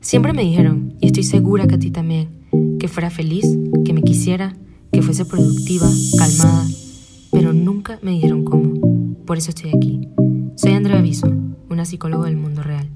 [0.00, 2.28] Siempre me dijeron, y estoy segura que a ti también,
[2.78, 3.46] que fuera feliz,
[3.84, 4.54] que me quisiera,
[4.92, 6.66] que fuese productiva, calmada,
[7.30, 8.74] pero nunca me dijeron cómo.
[9.24, 10.08] Por eso estoy aquí.
[10.56, 11.32] Soy Andrea Aviso,
[11.70, 12.90] una psicóloga del mundo real.